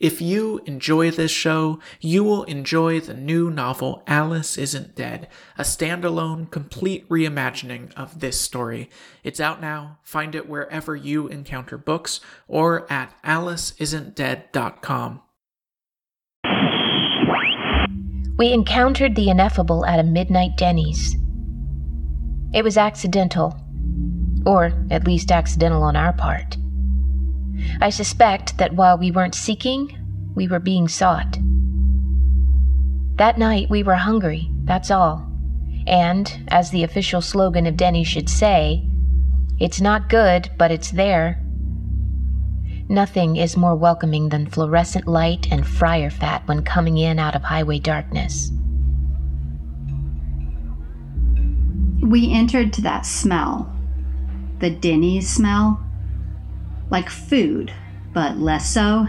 If 0.00 0.22
you 0.22 0.62
enjoy 0.64 1.10
this 1.10 1.30
show, 1.30 1.78
you 2.00 2.24
will 2.24 2.44
enjoy 2.44 3.00
the 3.00 3.12
new 3.12 3.50
novel 3.50 4.02
Alice 4.06 4.56
Isn't 4.56 4.94
Dead, 4.94 5.28
a 5.58 5.62
standalone, 5.62 6.50
complete 6.50 7.06
reimagining 7.10 7.92
of 7.98 8.20
this 8.20 8.40
story. 8.40 8.88
It's 9.22 9.40
out 9.40 9.60
now. 9.60 9.98
Find 10.02 10.34
it 10.34 10.48
wherever 10.48 10.96
you 10.96 11.28
encounter 11.28 11.76
books 11.76 12.20
or 12.48 12.90
at 12.90 13.12
aliceisn'tdead.com. 13.24 15.20
We 18.38 18.54
encountered 18.54 19.16
the 19.16 19.28
ineffable 19.28 19.84
at 19.84 19.98
a 19.98 20.02
midnight 20.02 20.56
Denny's. 20.56 21.14
It 22.54 22.64
was 22.64 22.78
accidental, 22.78 23.54
or 24.46 24.72
at 24.90 25.06
least 25.06 25.30
accidental 25.30 25.82
on 25.82 25.94
our 25.94 26.14
part. 26.14 26.56
I 27.80 27.90
suspect 27.90 28.58
that 28.58 28.74
while 28.74 28.98
we 28.98 29.10
weren't 29.10 29.34
seeking, 29.34 29.96
we 30.34 30.48
were 30.48 30.60
being 30.60 30.88
sought. 30.88 31.38
That 33.16 33.38
night 33.38 33.68
we 33.68 33.82
were 33.82 33.96
hungry, 33.96 34.50
that's 34.64 34.90
all. 34.90 35.26
And, 35.86 36.44
as 36.48 36.70
the 36.70 36.84
official 36.84 37.20
slogan 37.20 37.66
of 37.66 37.76
Denny 37.76 38.04
should 38.04 38.28
say, 38.28 38.86
it's 39.58 39.80
not 39.80 40.08
good, 40.08 40.50
but 40.56 40.70
it's 40.70 40.90
there. 40.90 41.42
Nothing 42.88 43.36
is 43.36 43.56
more 43.56 43.76
welcoming 43.76 44.30
than 44.30 44.48
fluorescent 44.48 45.06
light 45.06 45.46
and 45.52 45.66
fryer 45.66 46.10
fat 46.10 46.46
when 46.48 46.62
coming 46.62 46.98
in 46.98 47.18
out 47.18 47.36
of 47.36 47.42
highway 47.42 47.78
darkness. 47.78 48.50
We 52.00 52.32
entered 52.32 52.72
to 52.74 52.82
that 52.82 53.06
smell. 53.06 53.72
The 54.60 54.70
Denny's 54.70 55.28
smell 55.28 55.80
like 56.90 57.08
food, 57.08 57.72
but 58.12 58.38
less 58.38 58.68
so. 58.68 59.06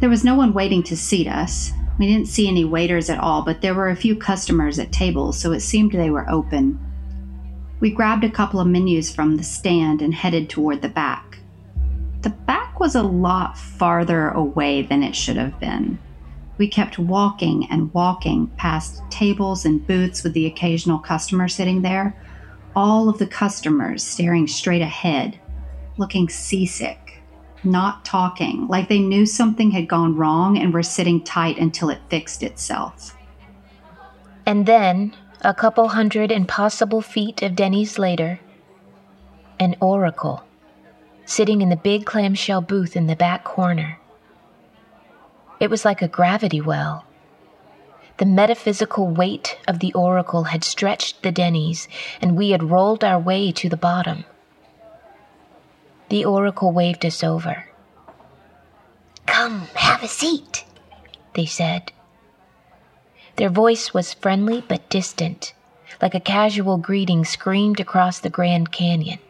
There 0.00 0.10
was 0.10 0.24
no 0.24 0.34
one 0.34 0.52
waiting 0.52 0.82
to 0.84 0.96
seat 0.96 1.28
us. 1.28 1.72
We 1.98 2.06
didn't 2.06 2.28
see 2.28 2.48
any 2.48 2.64
waiters 2.64 3.10
at 3.10 3.20
all, 3.20 3.42
but 3.42 3.60
there 3.60 3.74
were 3.74 3.90
a 3.90 3.96
few 3.96 4.16
customers 4.16 4.78
at 4.78 4.92
tables, 4.92 5.38
so 5.38 5.52
it 5.52 5.60
seemed 5.60 5.92
they 5.92 6.10
were 6.10 6.28
open. 6.30 6.78
We 7.80 7.90
grabbed 7.90 8.24
a 8.24 8.30
couple 8.30 8.60
of 8.60 8.66
menus 8.66 9.14
from 9.14 9.36
the 9.36 9.42
stand 9.42 10.02
and 10.02 10.14
headed 10.14 10.48
toward 10.48 10.82
the 10.82 10.88
back. 10.88 11.38
The 12.22 12.30
back 12.30 12.80
was 12.80 12.94
a 12.94 13.02
lot 13.02 13.56
farther 13.56 14.28
away 14.30 14.82
than 14.82 15.02
it 15.02 15.14
should 15.14 15.36
have 15.36 15.58
been. 15.60 15.98
We 16.58 16.68
kept 16.68 16.98
walking 16.98 17.66
and 17.70 17.92
walking 17.94 18.48
past 18.58 19.02
tables 19.10 19.64
and 19.64 19.86
booths 19.86 20.22
with 20.22 20.34
the 20.34 20.46
occasional 20.46 20.98
customer 20.98 21.48
sitting 21.48 21.80
there, 21.80 22.14
all 22.76 23.08
of 23.08 23.18
the 23.18 23.26
customers 23.26 24.02
staring 24.02 24.46
straight 24.46 24.82
ahead, 24.82 25.40
looking 26.00 26.28
seasick, 26.28 27.22
not 27.62 28.04
talking, 28.04 28.66
like 28.66 28.88
they 28.88 28.98
knew 28.98 29.26
something 29.26 29.70
had 29.70 29.86
gone 29.86 30.16
wrong 30.16 30.58
and 30.58 30.72
were 30.72 30.82
sitting 30.82 31.22
tight 31.22 31.58
until 31.58 31.90
it 31.90 32.00
fixed 32.08 32.42
itself. 32.42 33.16
And 34.46 34.66
then, 34.66 35.14
a 35.42 35.54
couple 35.54 35.88
hundred 35.88 36.32
impossible 36.32 37.02
feet 37.02 37.42
of 37.42 37.54
Denny's 37.54 37.98
later, 37.98 38.40
an 39.60 39.76
oracle, 39.80 40.42
sitting 41.26 41.60
in 41.60 41.68
the 41.68 41.76
big 41.76 42.06
clamshell 42.06 42.62
booth 42.62 42.96
in 42.96 43.06
the 43.06 43.14
back 43.14 43.44
corner. 43.44 44.00
It 45.60 45.68
was 45.68 45.84
like 45.84 46.00
a 46.00 46.08
gravity 46.08 46.62
well. 46.62 47.04
The 48.16 48.24
metaphysical 48.24 49.06
weight 49.06 49.58
of 49.68 49.78
the 49.80 49.92
oracle 49.92 50.44
had 50.44 50.64
stretched 50.64 51.22
the 51.22 51.30
Denny's, 51.30 51.88
and 52.22 52.36
we 52.36 52.50
had 52.50 52.70
rolled 52.70 53.04
our 53.04 53.18
way 53.18 53.52
to 53.52 53.68
the 53.68 53.76
bottom. 53.76 54.24
The 56.10 56.24
oracle 56.24 56.72
waved 56.72 57.06
us 57.06 57.22
over. 57.22 57.66
Come, 59.26 59.68
have 59.74 60.02
a 60.02 60.08
seat, 60.08 60.64
they 61.34 61.46
said. 61.46 61.92
Their 63.36 63.48
voice 63.48 63.94
was 63.94 64.12
friendly 64.12 64.60
but 64.60 64.90
distant, 64.90 65.54
like 66.02 66.16
a 66.16 66.20
casual 66.20 66.78
greeting 66.78 67.24
screamed 67.24 67.78
across 67.78 68.18
the 68.18 68.28
Grand 68.28 68.72
Canyon. 68.72 69.20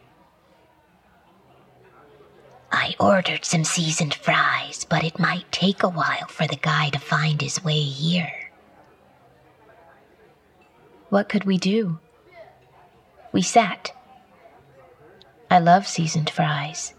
I 2.71 2.95
ordered 2.99 3.45
some 3.45 3.63
seasoned 3.63 4.15
fries, 4.15 4.83
but 4.89 5.03
it 5.03 5.19
might 5.19 5.51
take 5.51 5.83
a 5.83 5.89
while 5.89 6.27
for 6.27 6.47
the 6.47 6.55
guy 6.55 6.89
to 6.89 6.99
find 6.99 7.41
his 7.41 7.63
way 7.63 7.79
here. 7.81 8.49
What 11.09 11.29
could 11.29 11.43
we 11.43 11.59
do? 11.59 11.99
We 13.31 13.43
sat 13.43 13.91
I 15.51 15.59
love 15.59 15.85
seasoned 15.85 16.29
fries. 16.29 16.93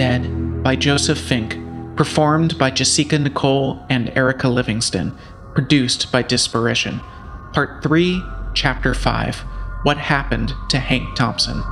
Dead 0.00 0.62
by 0.62 0.76
Joseph 0.76 1.20
Fink, 1.20 1.58
performed 1.94 2.56
by 2.56 2.70
Jasika 2.70 3.20
Nicole 3.20 3.84
and 3.90 4.10
Erica 4.16 4.48
Livingston, 4.48 5.14
produced 5.52 6.10
by 6.10 6.22
Disparition. 6.22 7.04
Part 7.52 7.82
3, 7.82 8.22
Chapter 8.54 8.94
5 8.94 9.36
What 9.82 9.98
Happened 9.98 10.54
to 10.70 10.78
Hank 10.78 11.14
Thompson. 11.16 11.62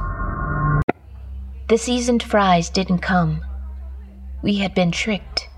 The 1.70 1.78
seasoned 1.78 2.22
fries 2.22 2.68
didn't 2.68 2.98
come. 2.98 3.42
We 4.42 4.56
had 4.56 4.74
been 4.74 4.92
tricked. 4.92 5.48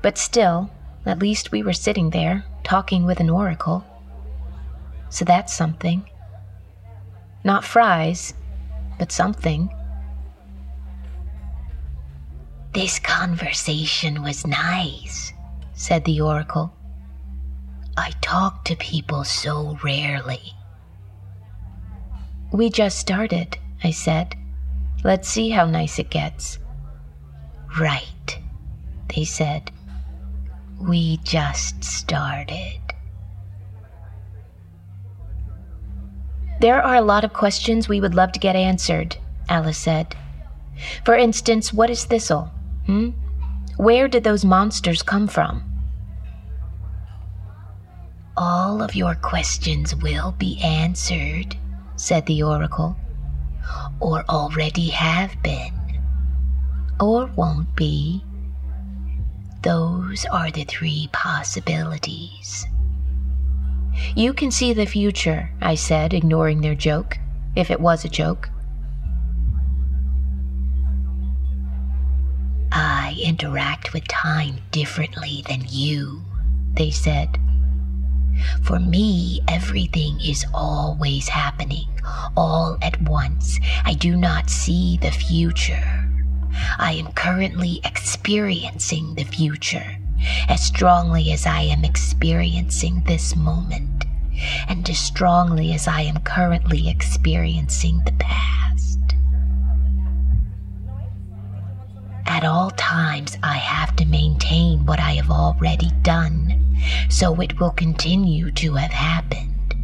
But 0.00 0.16
still, 0.16 0.70
at 1.04 1.18
least 1.18 1.52
we 1.52 1.62
were 1.62 1.74
sitting 1.74 2.08
there, 2.08 2.46
talking 2.62 3.04
with 3.04 3.20
an 3.20 3.28
oracle. 3.28 3.84
So 5.10 5.26
that's 5.26 5.52
something. 5.52 6.08
Not 7.44 7.66
fries, 7.66 8.32
but 8.98 9.12
something. 9.12 9.68
This 12.74 12.98
conversation 12.98 14.20
was 14.20 14.44
nice, 14.44 15.32
said 15.74 16.04
the 16.04 16.20
oracle. 16.20 16.74
I 17.96 18.10
talk 18.20 18.64
to 18.64 18.74
people 18.74 19.22
so 19.22 19.78
rarely. 19.84 20.42
We 22.52 22.70
just 22.70 22.98
started, 22.98 23.56
I 23.84 23.92
said. 23.92 24.34
Let's 25.04 25.28
see 25.28 25.50
how 25.50 25.66
nice 25.66 26.00
it 26.00 26.10
gets. 26.10 26.58
Right, 27.78 28.40
they 29.14 29.24
said. 29.24 29.70
We 30.80 31.18
just 31.18 31.84
started. 31.84 32.80
There 36.60 36.82
are 36.82 36.96
a 36.96 37.02
lot 37.02 37.22
of 37.22 37.32
questions 37.32 37.88
we 37.88 38.00
would 38.00 38.16
love 38.16 38.32
to 38.32 38.40
get 38.40 38.56
answered, 38.56 39.16
Alice 39.48 39.78
said. 39.78 40.16
For 41.04 41.14
instance, 41.14 41.72
what 41.72 41.88
is 41.88 42.04
thistle? 42.04 42.50
Hmm? 42.86 43.10
Where 43.76 44.08
did 44.08 44.24
those 44.24 44.44
monsters 44.44 45.02
come 45.02 45.26
from? 45.26 45.62
All 48.36 48.82
of 48.82 48.94
your 48.94 49.14
questions 49.14 49.94
will 49.94 50.32
be 50.32 50.60
answered, 50.62 51.56
said 51.96 52.26
the 52.26 52.42
oracle, 52.42 52.96
or 54.00 54.24
already 54.28 54.88
have 54.88 55.40
been, 55.42 55.72
or 57.00 57.26
won't 57.36 57.74
be. 57.76 58.24
Those 59.62 60.26
are 60.26 60.50
the 60.50 60.64
three 60.64 61.08
possibilities. 61.12 62.66
You 64.16 64.32
can 64.34 64.50
see 64.50 64.72
the 64.72 64.86
future, 64.86 65.50
I 65.60 65.76
said, 65.76 66.12
ignoring 66.12 66.60
their 66.60 66.74
joke, 66.74 67.16
if 67.56 67.70
it 67.70 67.80
was 67.80 68.04
a 68.04 68.08
joke. 68.08 68.50
Interact 73.34 73.92
with 73.92 74.06
time 74.06 74.54
differently 74.70 75.42
than 75.48 75.60
you, 75.68 76.22
they 76.74 76.88
said. 76.88 77.36
For 78.62 78.78
me, 78.78 79.40
everything 79.48 80.20
is 80.20 80.46
always 80.54 81.26
happening, 81.26 81.88
all 82.36 82.78
at 82.80 83.02
once. 83.02 83.58
I 83.84 83.94
do 83.94 84.14
not 84.14 84.50
see 84.50 84.98
the 85.02 85.10
future. 85.10 86.08
I 86.78 86.92
am 86.92 87.10
currently 87.12 87.80
experiencing 87.84 89.16
the 89.16 89.24
future 89.24 89.98
as 90.48 90.64
strongly 90.64 91.32
as 91.32 91.44
I 91.44 91.62
am 91.62 91.84
experiencing 91.84 93.02
this 93.04 93.34
moment. 93.34 94.04
and 94.68 94.88
as 94.88 94.98
strongly 94.98 95.72
as 95.72 95.86
I 95.88 96.02
am 96.02 96.18
currently 96.22 96.88
experiencing 96.88 98.02
the 98.04 98.12
past. 98.18 98.93
At 102.44 102.50
all 102.50 102.72
times, 102.72 103.38
I 103.42 103.56
have 103.56 103.96
to 103.96 104.04
maintain 104.04 104.84
what 104.84 105.00
I 105.00 105.12
have 105.12 105.30
already 105.30 105.90
done, 106.02 106.76
so 107.08 107.40
it 107.40 107.58
will 107.58 107.70
continue 107.70 108.50
to 108.50 108.74
have 108.74 108.90
happened. 108.90 109.74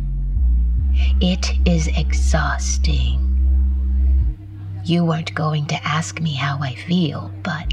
It 1.22 1.52
is 1.64 1.86
exhausting. 1.86 3.16
You 4.84 5.06
weren't 5.06 5.34
going 5.34 5.68
to 5.68 5.82
ask 5.82 6.20
me 6.20 6.34
how 6.34 6.58
I 6.60 6.74
feel, 6.74 7.32
but 7.42 7.72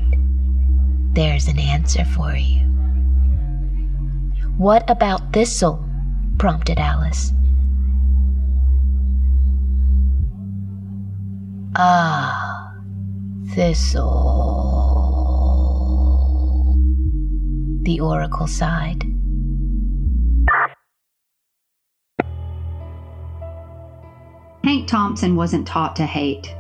there's 1.12 1.50
an 1.50 1.60
answer 1.60 2.06
for 2.06 2.38
you. 2.38 2.62
What 4.56 4.90
about 4.90 5.34
Thistle? 5.34 5.84
prompted 6.38 6.80
Alice. 6.80 7.34
Ah, 11.76 12.74
Thistle. 13.54 14.57
The 17.88 18.02
oracle 18.02 18.48
sighed. 18.48 19.02
Hank 24.66 24.90
Thompson 24.90 25.38
wasn't 25.38 25.66
taught 25.66 25.96
to 25.96 26.06
hate. 26.06 26.54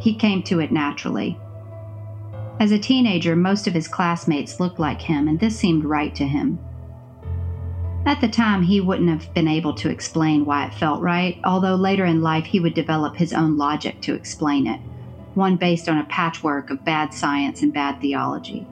He 0.00 0.12
came 0.12 0.42
to 0.42 0.58
it 0.58 0.72
naturally. 0.72 1.38
As 2.58 2.72
a 2.72 2.80
teenager, 2.80 3.36
most 3.36 3.68
of 3.68 3.74
his 3.74 3.86
classmates 3.86 4.58
looked 4.58 4.80
like 4.80 5.00
him, 5.00 5.28
and 5.28 5.38
this 5.38 5.56
seemed 5.56 5.84
right 5.84 6.12
to 6.16 6.26
him. 6.26 6.58
At 8.04 8.20
the 8.20 8.26
time, 8.26 8.64
he 8.64 8.80
wouldn't 8.80 9.08
have 9.08 9.32
been 9.34 9.46
able 9.46 9.74
to 9.74 9.88
explain 9.88 10.44
why 10.44 10.66
it 10.66 10.74
felt 10.74 11.00
right, 11.00 11.38
although 11.44 11.76
later 11.76 12.06
in 12.06 12.22
life 12.22 12.46
he 12.46 12.58
would 12.58 12.74
develop 12.74 13.14
his 13.14 13.32
own 13.32 13.56
logic 13.56 14.00
to 14.00 14.14
explain 14.14 14.66
it, 14.66 14.80
one 15.34 15.54
based 15.54 15.88
on 15.88 15.98
a 15.98 16.04
patchwork 16.06 16.70
of 16.70 16.84
bad 16.84 17.14
science 17.14 17.62
and 17.62 17.72
bad 17.72 18.00
theology. 18.00 18.66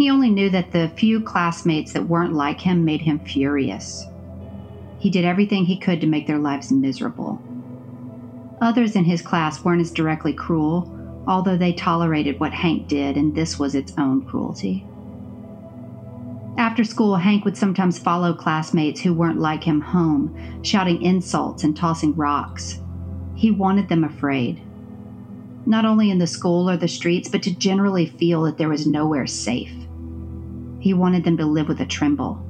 He 0.00 0.08
only 0.08 0.30
knew 0.30 0.48
that 0.48 0.72
the 0.72 0.88
few 0.96 1.20
classmates 1.20 1.92
that 1.92 2.08
weren't 2.08 2.32
like 2.32 2.58
him 2.58 2.86
made 2.86 3.02
him 3.02 3.18
furious. 3.18 4.06
He 4.98 5.10
did 5.10 5.26
everything 5.26 5.66
he 5.66 5.76
could 5.76 6.00
to 6.00 6.06
make 6.06 6.26
their 6.26 6.38
lives 6.38 6.72
miserable. 6.72 7.38
Others 8.62 8.96
in 8.96 9.04
his 9.04 9.20
class 9.20 9.62
weren't 9.62 9.82
as 9.82 9.90
directly 9.90 10.32
cruel, 10.32 10.90
although 11.26 11.58
they 11.58 11.74
tolerated 11.74 12.40
what 12.40 12.54
Hank 12.54 12.88
did, 12.88 13.18
and 13.18 13.34
this 13.34 13.58
was 13.58 13.74
its 13.74 13.92
own 13.98 14.24
cruelty. 14.24 14.86
After 16.56 16.82
school, 16.82 17.16
Hank 17.16 17.44
would 17.44 17.58
sometimes 17.58 17.98
follow 17.98 18.32
classmates 18.32 19.02
who 19.02 19.12
weren't 19.12 19.38
like 19.38 19.64
him 19.64 19.82
home, 19.82 20.34
shouting 20.62 21.02
insults 21.02 21.62
and 21.62 21.76
tossing 21.76 22.16
rocks. 22.16 22.80
He 23.34 23.50
wanted 23.50 23.90
them 23.90 24.04
afraid. 24.04 24.62
Not 25.66 25.84
only 25.84 26.10
in 26.10 26.16
the 26.16 26.26
school 26.26 26.70
or 26.70 26.78
the 26.78 26.88
streets, 26.88 27.28
but 27.28 27.42
to 27.42 27.54
generally 27.54 28.06
feel 28.06 28.44
that 28.44 28.56
there 28.56 28.70
was 28.70 28.86
nowhere 28.86 29.26
safe. 29.26 29.74
He 30.80 30.94
wanted 30.94 31.24
them 31.24 31.36
to 31.36 31.46
live 31.46 31.68
with 31.68 31.80
a 31.80 31.86
tremble 31.86 32.42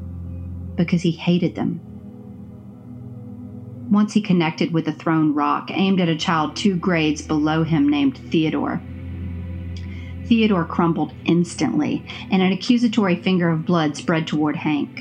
because 0.77 1.03
he 1.03 1.11
hated 1.11 1.55
them. 1.57 1.81
Once 3.91 4.13
he 4.13 4.21
connected 4.21 4.73
with 4.73 4.87
a 4.87 4.93
thrown 4.93 5.35
rock 5.35 5.69
aimed 5.73 6.01
at 6.01 6.09
a 6.09 6.17
child 6.17 6.55
two 6.55 6.77
grades 6.77 7.23
below 7.23 7.65
him 7.65 7.89
named 7.89 8.17
Theodore. 8.17 8.81
Theodore 10.27 10.65
crumbled 10.65 11.13
instantly, 11.25 12.07
and 12.31 12.41
an 12.41 12.53
accusatory 12.53 13.17
finger 13.17 13.51
of 13.51 13.65
blood 13.65 13.97
spread 13.97 14.29
toward 14.29 14.55
Hank. 14.55 15.01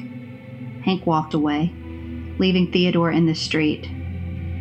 Hank 0.84 1.06
walked 1.06 1.36
away, 1.36 1.72
leaving 2.40 2.72
Theodore 2.72 3.12
in 3.12 3.28
the 3.28 3.36
street. 3.36 3.86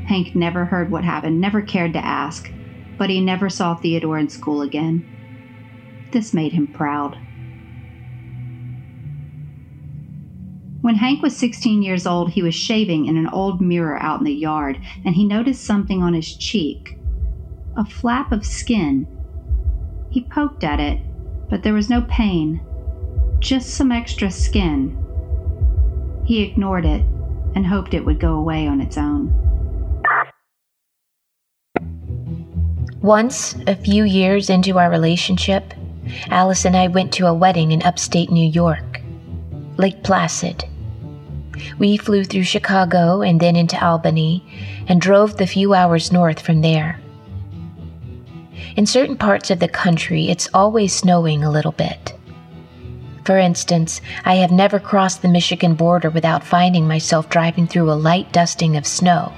Hank 0.08 0.36
never 0.36 0.66
heard 0.66 0.90
what 0.90 1.04
happened, 1.04 1.40
never 1.40 1.62
cared 1.62 1.94
to 1.94 2.04
ask, 2.04 2.52
but 2.98 3.08
he 3.08 3.22
never 3.22 3.48
saw 3.48 3.76
Theodore 3.76 4.18
in 4.18 4.28
school 4.28 4.60
again. 4.60 6.08
This 6.12 6.34
made 6.34 6.52
him 6.52 6.66
proud. 6.66 7.16
When 10.80 10.96
Hank 10.96 11.22
was 11.22 11.36
16 11.36 11.82
years 11.82 12.06
old, 12.06 12.30
he 12.30 12.42
was 12.42 12.54
shaving 12.54 13.06
in 13.06 13.16
an 13.16 13.28
old 13.28 13.60
mirror 13.60 14.00
out 14.00 14.20
in 14.20 14.24
the 14.24 14.32
yard, 14.32 14.80
and 15.04 15.14
he 15.14 15.24
noticed 15.24 15.64
something 15.64 16.02
on 16.02 16.14
his 16.14 16.36
cheek 16.36 16.94
a 17.76 17.84
flap 17.84 18.32
of 18.32 18.44
skin 18.44 19.06
he 20.10 20.22
poked 20.22 20.64
at 20.64 20.80
it, 20.80 21.00
but 21.50 21.62
there 21.62 21.74
was 21.74 21.90
no 21.90 22.02
pain, 22.02 22.60
just 23.40 23.70
some 23.70 23.92
extra 23.92 24.30
skin. 24.30 24.96
He 26.24 26.42
ignored 26.42 26.84
it 26.84 27.04
and 27.54 27.66
hoped 27.66 27.94
it 27.94 28.04
would 28.04 28.20
go 28.20 28.34
away 28.34 28.66
on 28.66 28.80
its 28.80 28.96
own. 28.96 29.34
Once, 33.00 33.54
a 33.66 33.76
few 33.76 34.04
years 34.04 34.50
into 34.50 34.78
our 34.78 34.90
relationship, 34.90 35.72
Alice 36.30 36.64
and 36.64 36.76
I 36.76 36.88
went 36.88 37.12
to 37.14 37.26
a 37.26 37.34
wedding 37.34 37.72
in 37.72 37.82
upstate 37.82 38.30
New 38.30 38.48
York, 38.50 38.87
Lake 39.78 40.02
Placid. 40.02 40.64
We 41.78 41.96
flew 41.98 42.24
through 42.24 42.42
Chicago 42.42 43.22
and 43.22 43.38
then 43.38 43.54
into 43.54 43.80
Albany 43.80 44.44
and 44.88 45.00
drove 45.00 45.36
the 45.36 45.46
few 45.46 45.72
hours 45.72 46.10
north 46.10 46.40
from 46.40 46.62
there. 46.62 47.00
In 48.74 48.86
certain 48.86 49.16
parts 49.16 49.52
of 49.52 49.60
the 49.60 49.68
country, 49.68 50.30
it's 50.30 50.48
always 50.52 50.92
snowing 50.92 51.44
a 51.44 51.50
little 51.50 51.70
bit. 51.70 52.12
For 53.24 53.38
instance, 53.38 54.00
I 54.24 54.34
have 54.36 54.50
never 54.50 54.80
crossed 54.80 55.22
the 55.22 55.28
Michigan 55.28 55.74
border 55.74 56.10
without 56.10 56.42
finding 56.42 56.88
myself 56.88 57.28
driving 57.28 57.68
through 57.68 57.92
a 57.92 57.94
light 57.94 58.32
dusting 58.32 58.76
of 58.76 58.84
snow. 58.84 59.32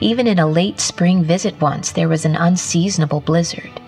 Even 0.00 0.26
in 0.26 0.40
a 0.40 0.46
late 0.48 0.80
spring 0.80 1.22
visit 1.22 1.60
once, 1.60 1.92
there 1.92 2.08
was 2.08 2.24
an 2.24 2.34
unseasonable 2.34 3.20
blizzard. 3.20 3.80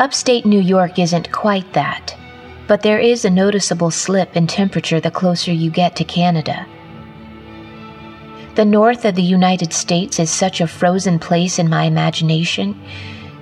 Upstate 0.00 0.44
New 0.44 0.60
York 0.60 0.98
isn't 0.98 1.30
quite 1.30 1.72
that, 1.74 2.16
but 2.66 2.82
there 2.82 2.98
is 2.98 3.24
a 3.24 3.30
noticeable 3.30 3.90
slip 3.90 4.36
in 4.36 4.46
temperature 4.46 5.00
the 5.00 5.10
closer 5.10 5.52
you 5.52 5.70
get 5.70 5.96
to 5.96 6.04
Canada. 6.04 6.66
The 8.54 8.64
north 8.64 9.04
of 9.04 9.14
the 9.14 9.22
United 9.22 9.72
States 9.72 10.18
is 10.18 10.30
such 10.30 10.60
a 10.60 10.66
frozen 10.66 11.18
place 11.18 11.58
in 11.58 11.70
my 11.70 11.84
imagination 11.84 12.78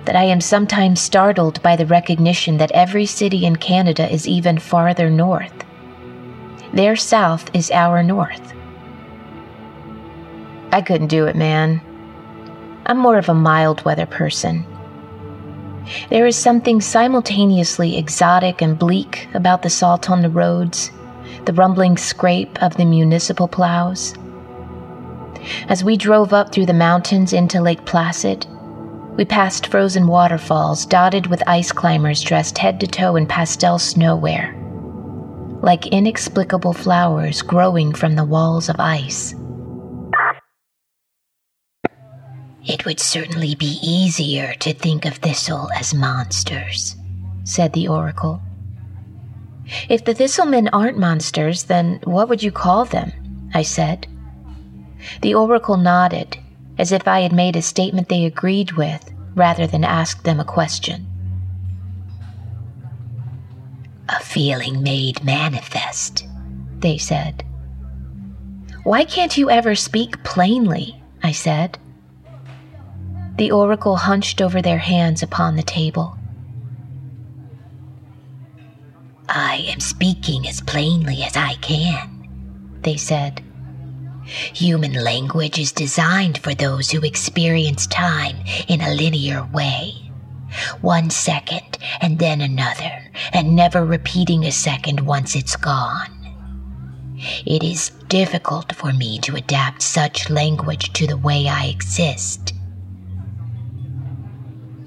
that 0.05 0.15
I 0.15 0.23
am 0.23 0.41
sometimes 0.41 1.01
startled 1.01 1.61
by 1.61 1.75
the 1.75 1.85
recognition 1.85 2.57
that 2.57 2.71
every 2.71 3.05
city 3.05 3.45
in 3.45 3.57
Canada 3.57 4.11
is 4.11 4.27
even 4.27 4.57
farther 4.57 5.09
north. 5.09 5.53
Their 6.73 6.95
south 6.95 7.53
is 7.53 7.69
our 7.71 8.01
north. 8.01 8.53
I 10.71 10.81
couldn't 10.81 11.07
do 11.07 11.27
it, 11.27 11.35
man. 11.35 11.81
I'm 12.85 12.97
more 12.97 13.17
of 13.17 13.27
a 13.29 13.33
mild 13.33 13.83
weather 13.83 14.05
person. 14.05 14.65
There 16.09 16.25
is 16.25 16.35
something 16.35 16.81
simultaneously 16.81 17.97
exotic 17.97 18.61
and 18.61 18.77
bleak 18.77 19.27
about 19.33 19.61
the 19.61 19.69
salt 19.69 20.09
on 20.09 20.21
the 20.21 20.29
roads, 20.29 20.91
the 21.45 21.53
rumbling 21.53 21.97
scrape 21.97 22.61
of 22.61 22.77
the 22.77 22.85
municipal 22.85 23.47
plows 23.47 24.13
as 25.67 25.83
we 25.83 25.97
drove 25.97 26.33
up 26.33 26.51
through 26.51 26.65
the 26.67 26.73
mountains 26.73 27.33
into 27.33 27.61
Lake 27.61 27.85
Placid, 27.85 28.45
we 29.17 29.25
passed 29.25 29.67
frozen 29.67 30.07
waterfalls 30.07 30.85
dotted 30.85 31.27
with 31.27 31.43
ice 31.47 31.71
climbers 31.71 32.21
dressed 32.21 32.57
head 32.57 32.79
to 32.79 32.87
toe 32.87 33.15
in 33.15 33.25
pastel 33.25 33.77
snowwear, 33.77 34.53
like 35.61 35.87
inexplicable 35.87 36.73
flowers 36.73 37.41
growing 37.41 37.93
from 37.93 38.15
the 38.15 38.25
walls 38.25 38.69
of 38.69 38.79
ice. 38.79 39.35
It 42.65 42.85
would 42.85 42.99
certainly 42.99 43.55
be 43.55 43.79
easier 43.81 44.53
to 44.59 44.73
think 44.73 45.05
of 45.05 45.15
Thistle 45.15 45.69
as 45.75 45.93
monsters, 45.93 46.95
said 47.43 47.73
the 47.73 47.87
Oracle. 47.87 48.41
If 49.89 50.05
the 50.05 50.13
Thistlemen 50.13 50.69
aren't 50.71 50.97
monsters, 50.97 51.63
then 51.63 51.99
what 52.03 52.29
would 52.29 52.43
you 52.43 52.51
call 52.51 52.85
them? 52.85 53.11
I 53.53 53.63
said. 53.63 54.07
The 55.21 55.33
oracle 55.33 55.77
nodded, 55.77 56.37
as 56.77 56.91
if 56.91 57.07
I 57.07 57.21
had 57.21 57.33
made 57.33 57.55
a 57.55 57.61
statement 57.61 58.09
they 58.09 58.25
agreed 58.25 58.73
with 58.73 59.11
rather 59.35 59.65
than 59.65 59.83
asked 59.83 60.23
them 60.23 60.39
a 60.39 60.45
question. 60.45 61.07
A 64.09 64.19
feeling 64.19 64.83
made 64.83 65.23
manifest, 65.23 66.27
they 66.79 66.97
said. 66.97 67.43
Why 68.83 69.05
can't 69.05 69.37
you 69.37 69.49
ever 69.49 69.75
speak 69.75 70.23
plainly? 70.23 71.01
I 71.23 71.31
said. 71.31 71.77
The 73.41 73.49
oracle 73.49 73.95
hunched 73.95 74.39
over 74.39 74.61
their 74.61 74.77
hands 74.77 75.23
upon 75.23 75.55
the 75.55 75.63
table. 75.63 76.15
I 79.27 79.65
am 79.67 79.79
speaking 79.79 80.47
as 80.47 80.61
plainly 80.61 81.23
as 81.23 81.35
I 81.35 81.55
can, 81.55 82.69
they 82.83 82.97
said. 82.97 83.43
Human 84.25 84.93
language 84.93 85.57
is 85.57 85.71
designed 85.71 86.37
for 86.37 86.53
those 86.53 86.91
who 86.91 87.01
experience 87.01 87.87
time 87.87 88.37
in 88.67 88.79
a 88.79 88.93
linear 88.93 89.43
way. 89.51 90.11
One 90.81 91.09
second 91.09 91.79
and 91.99 92.19
then 92.19 92.41
another, 92.41 93.11
and 93.33 93.55
never 93.55 93.83
repeating 93.83 94.45
a 94.45 94.51
second 94.51 94.99
once 94.99 95.35
it's 95.35 95.55
gone. 95.55 96.15
It 97.47 97.63
is 97.63 97.89
difficult 98.07 98.75
for 98.75 98.93
me 98.93 99.17
to 99.21 99.35
adapt 99.35 99.81
such 99.81 100.29
language 100.29 100.93
to 100.93 101.07
the 101.07 101.17
way 101.17 101.47
I 101.47 101.65
exist. 101.65 102.53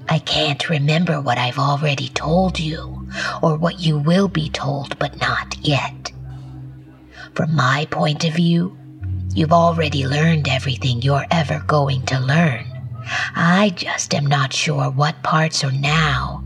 I 0.07 0.19
can't 0.19 0.69
remember 0.69 1.19
what 1.19 1.37
I've 1.37 1.59
already 1.59 2.09
told 2.09 2.59
you, 2.59 3.07
or 3.41 3.55
what 3.57 3.79
you 3.79 3.97
will 3.97 4.27
be 4.27 4.49
told 4.49 4.97
but 4.99 5.19
not 5.19 5.57
yet. 5.61 6.11
From 7.33 7.55
my 7.55 7.87
point 7.89 8.23
of 8.23 8.35
view, 8.35 8.77
you've 9.33 9.51
already 9.51 10.05
learned 10.05 10.47
everything 10.47 11.01
you're 11.01 11.25
ever 11.31 11.63
going 11.67 12.03
to 12.07 12.19
learn. 12.19 12.65
I 13.35 13.71
just 13.75 14.13
am 14.13 14.25
not 14.25 14.53
sure 14.53 14.89
what 14.89 15.21
parts 15.23 15.63
are 15.63 15.71
now 15.71 16.43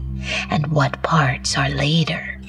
and 0.49 0.67
what 0.67 1.01
parts 1.03 1.57
are 1.57 1.69
later. 1.69 2.41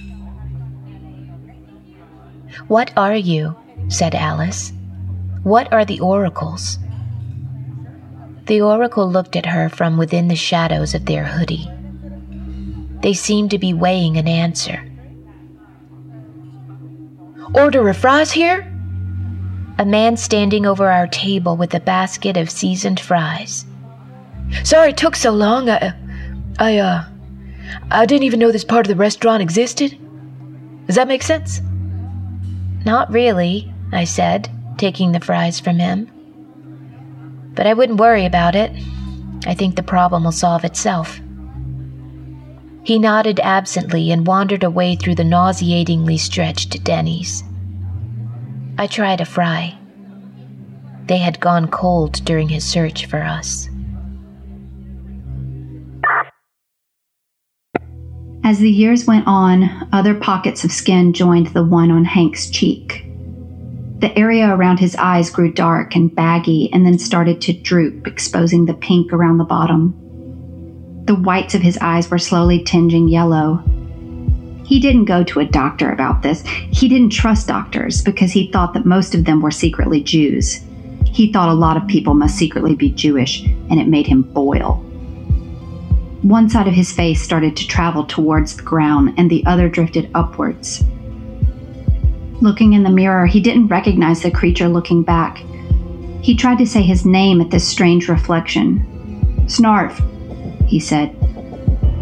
What 2.69 2.93
are 2.97 3.17
you? 3.17 3.57
said 3.89 4.15
Alice. 4.15 4.73
What 5.43 5.73
are 5.73 5.85
the 5.85 6.01
oracles? 6.01 6.79
The 8.51 8.63
oracle 8.63 9.09
looked 9.09 9.37
at 9.37 9.47
her 9.47 9.69
from 9.69 9.97
within 9.97 10.27
the 10.27 10.35
shadows 10.35 10.93
of 10.93 11.07
their 11.07 11.25
hoodie. 11.25 11.71
They 13.01 13.13
seemed 13.13 13.53
to 13.53 13.61
be 13.61 13.73
weighing 13.73 14.17
an 14.17 14.27
answer. 14.27 14.91
Order 17.55 17.89
of 17.89 17.97
fries 17.97 18.33
here? 18.33 18.63
A 19.79 19.85
man 19.85 20.17
standing 20.17 20.67
over 20.67 20.91
our 20.91 21.07
table 21.07 21.57
with 21.57 21.73
a 21.75 21.79
basket 21.79 22.37
of 22.37 22.51
seasoned 22.51 22.99
fries. 22.99 23.67
Sorry 24.65 24.91
it 24.91 24.97
took 24.97 25.15
so 25.15 25.31
long. 25.31 25.71
I, 25.71 25.95
I, 26.59 26.79
uh, 26.79 27.05
I 27.93 28.05
didn't 28.05 28.25
even 28.25 28.41
know 28.41 28.51
this 28.51 28.65
part 28.65 28.85
of 28.85 28.89
the 28.89 28.97
restaurant 28.97 29.45
existed. 29.45 29.97
Does 30.89 30.97
that 30.97 31.07
make 31.07 31.23
sense? 31.23 31.61
Not 32.85 33.13
really, 33.13 33.73
I 33.93 34.03
said, 34.03 34.51
taking 34.77 35.13
the 35.13 35.21
fries 35.21 35.61
from 35.61 35.79
him. 35.79 36.11
But 37.55 37.67
I 37.67 37.75
wouldn't 37.75 38.01
worry 38.01 38.25
about 38.25 38.55
it. 38.55 38.73
I 39.47 39.55
think 39.55 39.77
the 39.77 39.83
problem 39.83 40.25
will 40.25 40.33
solve 40.33 40.65
itself. 40.65 41.21
He 42.83 42.99
nodded 42.99 43.41
absently 43.41 44.11
and 44.11 44.27
wandered 44.27 44.65
away 44.65 44.97
through 44.97 45.17
the 45.17 45.25
nauseatingly 45.25 46.17
stretched 46.19 46.83
Denny's. 46.83 47.45
I 48.79 48.87
tried 48.87 49.21
a 49.21 49.27
fry. 49.27 49.77
They 51.07 51.19
had 51.19 51.41
gone 51.41 51.69
cold 51.69 52.25
during 52.25 52.49
his 52.49 52.65
search 52.65 53.07
for 53.07 53.23
us. 53.23 53.69
As 58.43 58.59
the 58.59 58.71
years 58.71 59.07
went 59.07 59.27
on, 59.27 59.89
other 59.93 60.15
pockets 60.15 60.65
of 60.65 60.73
skin 60.73 61.13
joined 61.13 61.49
the 61.49 61.65
one 61.65 61.91
on 61.91 62.05
Hank's 62.05 62.49
cheek. 62.49 63.10
The 64.01 64.19
area 64.19 64.49
around 64.49 64.81
his 64.81 64.97
eyes 64.97 65.29
grew 65.29 65.53
dark 65.53 65.95
and 65.95 66.15
baggy 66.15 66.73
and 66.73 66.87
then 66.87 66.99
started 66.99 67.43
to 67.43 67.53
droop, 67.53 68.07
exposing 68.07 68.65
the 68.65 68.73
pink 68.73 69.13
around 69.13 69.37
the 69.37 69.45
bottom. 69.45 69.95
The 71.05 71.15
whites 71.15 71.55
of 71.55 71.61
his 71.61 71.77
eyes 71.83 72.11
were 72.11 72.19
slowly 72.19 72.63
tinging 72.63 73.09
yellow. 73.09 73.63
He 74.65 74.81
didn't 74.81 75.05
go 75.05 75.23
to 75.25 75.41
a 75.41 75.45
doctor 75.45 75.93
about 75.93 76.23
this. 76.23 76.43
He 76.47 76.89
didn't 76.89 77.11
trust 77.11 77.49
doctors 77.49 78.01
because 78.01 78.33
he 78.33 78.51
thought 78.51 78.73
that 78.73 78.87
most 78.87 79.15
of 79.15 79.27
them 79.27 79.43
were 79.43 79.51
secretly 79.51 80.03
Jews. 80.03 80.61
He 81.05 81.31
thought 81.31 81.51
a 81.51 81.55
lot 81.55 81.77
of 81.77 81.87
people 81.87 82.15
must 82.15 82.39
secretly 82.39 82.75
be 82.75 82.91
Jewish, 82.91 83.43
and 83.43 83.79
it 83.79 83.89
made 83.89 84.07
him 84.07 84.23
boil. 84.23 84.77
One 86.23 86.49
side 86.49 86.69
of 86.69 86.75
his 86.75 86.91
face 86.91 87.21
started 87.21 87.55
to 87.57 87.69
travel 87.69 88.05
towards 88.05 88.57
the 88.57 88.63
ground, 88.63 89.15
and 89.19 89.31
the 89.31 89.45
other 89.45 89.69
drifted 89.69 90.11
upwards. 90.15 90.83
Looking 92.41 92.73
in 92.73 92.83
the 92.83 92.91
mirror, 92.91 93.27
he 93.27 93.41
didn't 93.41 93.69
recognize 93.69 94.23
the 94.23 94.31
creature 94.31 94.69
looking 94.69 95.03
back. 95.03 95.45
He 96.23 96.35
tried 96.35 96.59
to 96.59 96.67
say 96.67 96.83
his 96.83 97.05
name 97.05 97.41
at 97.41 97.51
this 97.51 97.69
strange 97.69 98.09
reflection. 98.09 99.45
Snarf, 99.45 99.99
he 100.67 100.81
said. 100.81 101.15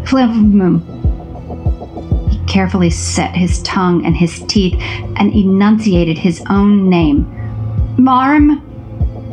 Flimum. 0.05 0.81
He 2.31 2.39
carefully 2.45 2.89
set 2.89 3.35
his 3.35 3.61
tongue 3.63 4.05
and 4.05 4.15
his 4.15 4.39
teeth 4.47 4.75
and 5.17 5.33
enunciated 5.33 6.17
his 6.17 6.41
own 6.49 6.89
name. 6.89 7.27
Marm, 7.97 8.61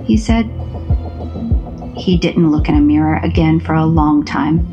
he 0.05 0.17
said. 0.17 0.47
He 1.97 2.19
didn't 2.19 2.51
look 2.51 2.69
in 2.69 2.75
a 2.75 2.81
mirror 2.81 3.19
again 3.23 3.61
for 3.61 3.75
a 3.75 3.87
long 3.87 4.25
time. 4.25 4.67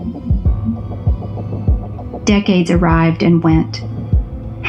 Decades 2.25 2.71
arrived 2.71 3.21
and 3.21 3.43
went. 3.43 3.83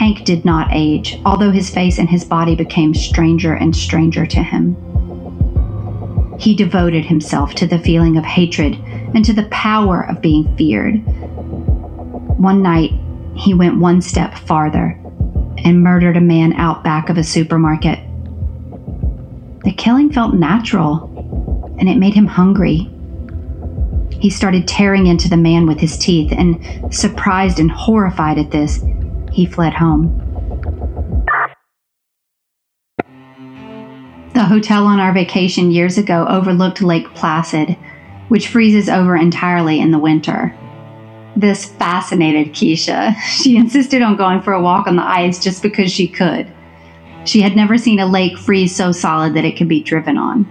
Hank 0.04 0.25
did 0.25 0.44
not 0.44 0.68
age, 0.70 1.18
although 1.25 1.50
his 1.50 1.70
face 1.70 1.99
and 1.99 2.11
his 2.11 2.26
body 2.26 2.54
became 2.54 2.92
stranger 2.92 3.54
and 3.54 3.75
stranger 3.75 4.26
to 4.26 4.42
him. 4.42 4.76
He 6.38 6.54
devoted 6.54 7.06
himself 7.06 7.54
to 7.54 7.66
the 7.66 7.78
feeling 7.78 8.18
of 8.18 8.25
hatred 8.26 8.75
and 9.14 9.25
to 9.25 9.32
the 9.32 9.49
power 9.49 10.02
of 10.02 10.20
being 10.20 10.54
feared. 10.58 10.96
One 12.38 12.61
night, 12.61 12.92
he 13.34 13.54
went 13.54 13.78
one 13.78 14.02
step 14.02 14.34
farther 14.34 15.00
and 15.64 15.82
murdered 15.82 16.18
a 16.18 16.20
man 16.20 16.52
out 16.52 16.84
back 16.84 17.08
of 17.08 17.16
a 17.16 17.25
supermarket. 17.25 17.99
The 19.64 19.73
killing 19.75 20.12
felt 20.12 20.34
natural, 20.34 21.75
and 21.78 21.88
it 21.88 21.96
made 21.96 22.12
him 22.12 22.26
hungry. 22.26 22.90
He 24.20 24.28
started 24.28 24.68
tearing 24.68 25.06
into 25.06 25.30
the 25.30 25.38
man 25.38 25.64
with 25.64 25.80
his 25.80 25.96
teeth, 25.96 26.30
and 26.30 26.94
surprised 26.94 27.58
and 27.58 27.70
horrified 27.70 28.37
at 28.37 28.50
this, 28.50 28.84
he 29.35 29.45
fled 29.45 29.75
home. 29.75 30.21
The 34.35 34.45
hotel 34.45 34.87
on 34.87 35.00
our 35.00 35.12
vacation 35.12 35.73
years 35.73 35.99
ago 35.99 36.26
overlooked 36.29 36.81
Lake 36.81 37.12
Placid, 37.14 37.76
which 38.29 38.49
freezes 38.49 38.88
over 38.88 39.17
entirely 39.17 39.81
in 39.81 39.91
the 39.91 39.99
winter. 39.99 40.57
This 41.37 41.67
fascinated 41.67 42.55
Keisha. 42.55 43.14
She 43.43 43.57
insisted 43.57 44.03
on 44.03 44.17
going 44.17 44.41
for 44.41 44.53
a 44.53 44.62
walk 44.62 44.87
on 44.87 44.97
the 44.97 45.03
ice 45.03 45.43
just 45.43 45.62
because 45.62 45.93
she 45.93 46.07
could. 46.07 46.50
She 47.25 47.41
had 47.41 47.57
never 47.57 47.76
seen 47.76 47.99
a 47.99 48.07
lake 48.07 48.38
freeze 48.38 48.75
so 48.75 48.93
solid 48.93 49.35
that 49.35 49.45
it 49.45 49.57
could 49.57 49.69
be 49.69 49.83
driven 49.83 50.17
on. 50.17 50.47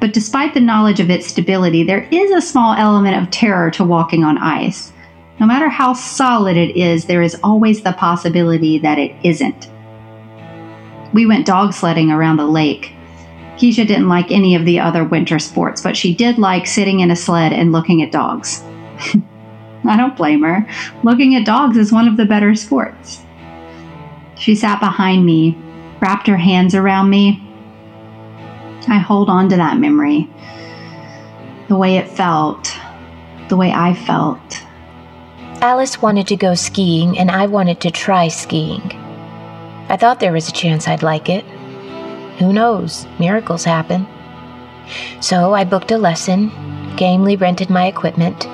But 0.00 0.12
despite 0.12 0.54
the 0.54 0.60
knowledge 0.60 1.00
of 1.00 1.10
its 1.10 1.26
stability, 1.26 1.82
there 1.82 2.06
is 2.12 2.30
a 2.30 2.40
small 2.40 2.74
element 2.74 3.20
of 3.20 3.30
terror 3.30 3.70
to 3.72 3.84
walking 3.84 4.22
on 4.22 4.38
ice. 4.38 4.92
No 5.38 5.46
matter 5.46 5.68
how 5.68 5.92
solid 5.92 6.56
it 6.56 6.76
is, 6.76 7.04
there 7.04 7.22
is 7.22 7.38
always 7.44 7.82
the 7.82 7.92
possibility 7.92 8.78
that 8.78 8.98
it 8.98 9.14
isn't. 9.22 9.70
We 11.12 11.26
went 11.26 11.46
dog 11.46 11.72
sledding 11.72 12.10
around 12.10 12.38
the 12.38 12.46
lake. 12.46 12.92
Keisha 13.56 13.86
didn't 13.86 14.08
like 14.08 14.30
any 14.30 14.54
of 14.54 14.64
the 14.64 14.80
other 14.80 15.04
winter 15.04 15.38
sports, 15.38 15.82
but 15.82 15.96
she 15.96 16.14
did 16.14 16.38
like 16.38 16.66
sitting 16.66 17.00
in 17.00 17.10
a 17.10 17.16
sled 17.16 17.52
and 17.52 17.72
looking 17.72 18.02
at 18.02 18.12
dogs. 18.12 18.62
I 19.84 19.96
don't 19.96 20.16
blame 20.16 20.42
her. 20.42 20.66
Looking 21.02 21.36
at 21.36 21.46
dogs 21.46 21.76
is 21.76 21.92
one 21.92 22.08
of 22.08 22.16
the 22.16 22.26
better 22.26 22.54
sports. 22.54 23.22
She 24.36 24.54
sat 24.54 24.80
behind 24.80 25.24
me, 25.24 25.56
wrapped 26.00 26.26
her 26.26 26.36
hands 26.36 26.74
around 26.74 27.08
me. 27.08 27.42
I 28.88 28.98
hold 28.98 29.28
on 29.28 29.48
to 29.48 29.56
that 29.56 29.78
memory. 29.78 30.28
The 31.68 31.76
way 31.76 31.96
it 31.96 32.08
felt, 32.08 32.76
the 33.48 33.56
way 33.56 33.72
I 33.72 33.94
felt. 33.94 34.65
Alice 35.62 36.02
wanted 36.02 36.26
to 36.28 36.36
go 36.36 36.54
skiing, 36.54 37.18
and 37.18 37.30
I 37.30 37.46
wanted 37.46 37.80
to 37.80 37.90
try 37.90 38.28
skiing. 38.28 38.92
I 39.88 39.96
thought 39.96 40.20
there 40.20 40.32
was 40.32 40.48
a 40.48 40.52
chance 40.52 40.86
I'd 40.86 41.02
like 41.02 41.28
it. 41.28 41.44
Who 42.38 42.52
knows? 42.52 43.06
Miracles 43.18 43.64
happen. 43.64 44.06
So 45.20 45.54
I 45.54 45.64
booked 45.64 45.90
a 45.90 45.98
lesson, 45.98 46.50
gamely 46.96 47.36
rented 47.36 47.70
my 47.70 47.86
equipment. 47.86 48.46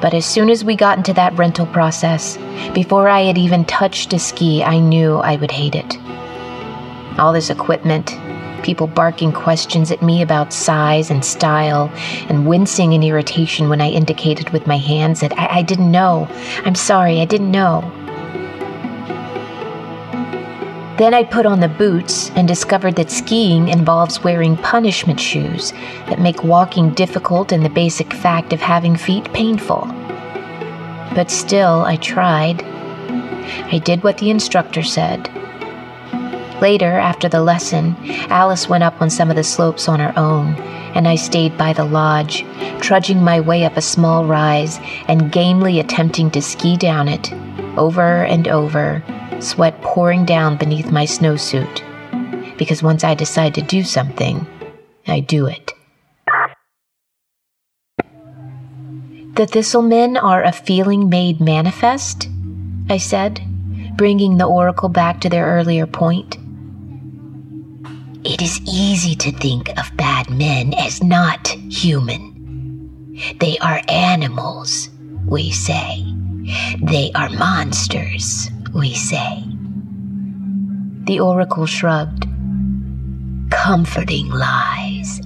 But 0.00 0.14
as 0.14 0.24
soon 0.24 0.50
as 0.50 0.64
we 0.64 0.76
got 0.76 0.96
into 0.96 1.12
that 1.12 1.36
rental 1.36 1.66
process, 1.66 2.38
before 2.74 3.08
I 3.08 3.22
had 3.22 3.38
even 3.38 3.64
touched 3.64 4.12
a 4.12 4.18
ski, 4.18 4.62
I 4.62 4.78
knew 4.78 5.16
I 5.16 5.36
would 5.36 5.50
hate 5.50 5.74
it. 5.74 5.98
All 7.18 7.32
this 7.32 7.50
equipment, 7.50 8.10
people 8.64 8.88
barking 8.88 9.30
questions 9.30 9.92
at 9.92 10.02
me 10.02 10.22
about 10.22 10.52
size 10.52 11.10
and 11.10 11.24
style, 11.24 11.88
and 12.28 12.48
wincing 12.48 12.94
in 12.94 13.02
irritation 13.04 13.68
when 13.68 13.80
I 13.80 13.90
indicated 13.90 14.50
with 14.50 14.66
my 14.66 14.78
hands 14.78 15.20
that 15.20 15.38
I, 15.38 15.58
I 15.58 15.62
didn't 15.62 15.92
know. 15.92 16.26
I'm 16.64 16.74
sorry, 16.74 17.20
I 17.20 17.26
didn't 17.26 17.52
know. 17.52 17.82
Then 20.96 21.12
I 21.12 21.24
put 21.24 21.44
on 21.44 21.58
the 21.58 21.68
boots 21.68 22.30
and 22.36 22.46
discovered 22.46 22.94
that 22.96 23.10
skiing 23.10 23.68
involves 23.68 24.22
wearing 24.22 24.56
punishment 24.56 25.18
shoes 25.18 25.72
that 26.06 26.20
make 26.20 26.44
walking 26.44 26.90
difficult 26.90 27.50
and 27.50 27.64
the 27.64 27.68
basic 27.68 28.12
fact 28.12 28.52
of 28.52 28.60
having 28.60 28.96
feet 28.96 29.24
painful. 29.32 29.88
But 31.14 31.32
still, 31.32 31.82
I 31.82 31.96
tried. 31.96 32.62
I 33.72 33.80
did 33.84 34.04
what 34.04 34.18
the 34.18 34.30
instructor 34.30 34.84
said. 34.84 35.33
Later, 36.60 36.98
after 36.98 37.28
the 37.28 37.42
lesson, 37.42 37.96
Alice 38.30 38.68
went 38.68 38.84
up 38.84 39.02
on 39.02 39.10
some 39.10 39.30
of 39.30 39.36
the 39.36 39.44
slopes 39.44 39.88
on 39.88 40.00
her 40.00 40.12
own, 40.16 40.54
and 40.94 41.08
I 41.08 41.16
stayed 41.16 41.58
by 41.58 41.72
the 41.72 41.84
lodge, 41.84 42.44
trudging 42.80 43.22
my 43.22 43.40
way 43.40 43.64
up 43.64 43.76
a 43.76 43.82
small 43.82 44.24
rise 44.24 44.78
and 45.08 45.32
gamely 45.32 45.80
attempting 45.80 46.30
to 46.30 46.40
ski 46.40 46.76
down 46.76 47.08
it, 47.08 47.32
over 47.76 48.24
and 48.24 48.46
over, 48.46 49.02
sweat 49.40 49.80
pouring 49.82 50.24
down 50.24 50.56
beneath 50.56 50.92
my 50.92 51.04
snowsuit. 51.04 51.82
Because 52.56 52.82
once 52.82 53.02
I 53.02 53.14
decide 53.14 53.54
to 53.56 53.62
do 53.62 53.82
something, 53.82 54.46
I 55.06 55.20
do 55.20 55.46
it. 55.46 55.72
The 59.34 59.46
Thistlemen 59.46 60.16
are 60.16 60.44
a 60.44 60.52
feeling 60.52 61.08
made 61.08 61.40
manifest? 61.40 62.28
I 62.88 62.98
said, 62.98 63.40
bringing 63.96 64.36
the 64.38 64.46
oracle 64.46 64.88
back 64.88 65.20
to 65.22 65.28
their 65.28 65.46
earlier 65.46 65.88
point. 65.88 66.38
It 68.26 68.40
is 68.40 68.58
easy 68.66 69.14
to 69.16 69.30
think 69.32 69.68
of 69.78 69.94
bad 69.98 70.30
men 70.30 70.72
as 70.78 71.02
not 71.02 71.46
human. 71.68 73.18
They 73.38 73.58
are 73.58 73.82
animals, 73.86 74.88
we 75.26 75.50
say. 75.50 76.02
They 76.82 77.12
are 77.14 77.28
monsters, 77.28 78.48
we 78.72 78.94
say. 78.94 79.44
The 81.04 81.20
oracle 81.20 81.66
shrugged. 81.66 82.26
Comforting 83.50 84.30
lies. 84.30 85.20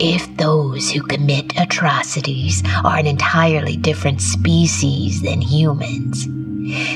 If 0.00 0.36
those 0.36 0.90
who 0.90 1.02
commit 1.02 1.60
atrocities 1.60 2.60
are 2.84 2.98
an 2.98 3.06
entirely 3.06 3.76
different 3.76 4.20
species 4.20 5.22
than 5.22 5.40
humans, 5.40 6.26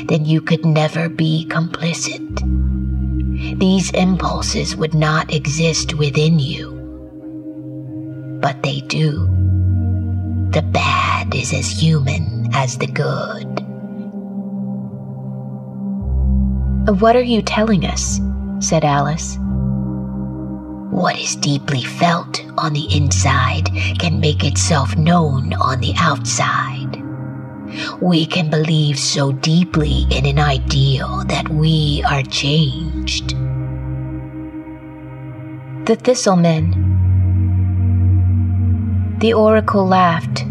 then 0.09 0.25
you 0.25 0.41
could 0.41 0.65
never 0.65 1.09
be 1.09 1.47
complicit 1.49 2.23
these 3.59 3.91
impulses 3.93 4.77
would 4.77 4.95
not 4.95 5.33
exist 5.33 5.95
within 5.95 6.39
you. 6.39 6.79
But 8.41 8.63
they 8.63 8.81
do. 8.81 9.27
The 10.51 10.63
bad 10.63 11.35
is 11.35 11.53
as 11.53 11.71
human 11.71 12.49
as 12.53 12.79
the 12.79 12.87
good. 12.87 13.63
What 17.01 17.17
are 17.17 17.23
you 17.23 17.43
telling 17.43 17.87
us? 17.87 18.21
said 18.59 18.85
Alice. 18.85 19.39
What 20.91 21.19
is 21.19 21.37
deeply 21.37 21.83
felt 21.83 22.45
on 22.59 22.75
the 22.75 22.95
inside 22.95 23.71
can 23.99 24.21
make 24.21 24.45
itself 24.45 24.97
known 24.97 25.55
on 25.55 25.81
the 25.81 25.95
outside. 25.99 26.82
We 28.01 28.27
can 28.27 28.51
believe 28.51 28.99
so 28.99 29.33
deeply 29.33 30.07
in 30.11 30.27
an 30.27 30.39
ideal 30.39 31.25
that 31.27 31.49
we 31.49 32.03
are 32.07 32.23
changed. 32.23 33.31
The 35.87 35.97
Thistlemen. 35.97 36.91
The 39.19 39.33
oracle 39.33 39.87
laughed, 39.87 40.45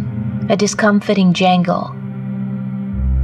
a 0.50 0.56
discomfiting 0.56 1.34
jangle. 1.34 1.94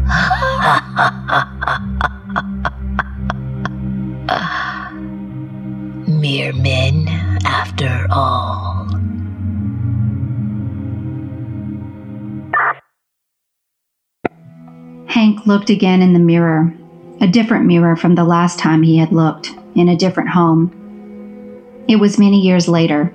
Mere 6.08 6.54
men, 6.54 7.08
after 7.46 8.08
all. 8.10 8.67
Hank 15.08 15.48
looked 15.48 15.70
again 15.70 16.02
in 16.02 16.14
the 16.14 16.20
mirror, 16.20 16.76
a 17.22 17.28
different 17.28 17.66
mirror 17.66 17.96
from 17.96 18.16
the 18.16 18.26
last 18.26 18.60
time 18.60 18.84
he 18.84 18.98
had 18.98 19.12
looked, 19.12 19.54
in 19.74 19.90
a 19.90 19.96
different 19.96 20.30
home. 20.30 20.72
It 21.88 21.96
was 21.96 22.20
many 22.20 22.42
years 22.42 22.68
later. 22.68 23.14